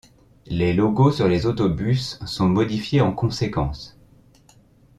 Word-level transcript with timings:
Les 0.47 0.73
logos 0.73 1.11
sur 1.11 1.27
les 1.27 1.45
autobus 1.45 2.17
sont 2.25 2.49
modifiés 2.49 3.01
en 3.01 3.13
conséquence. 3.13 3.95